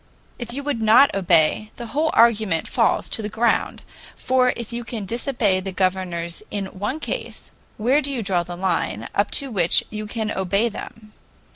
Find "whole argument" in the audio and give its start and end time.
1.93-2.67